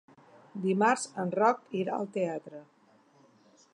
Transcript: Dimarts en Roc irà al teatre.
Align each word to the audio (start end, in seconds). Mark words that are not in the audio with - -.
Dimarts 0.63 1.03
en 1.23 1.29
Roc 1.41 1.61
irà 1.81 1.99
al 1.99 2.09
teatre. 2.17 2.63